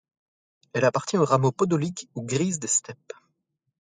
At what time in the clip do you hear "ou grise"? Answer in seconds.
2.15-2.57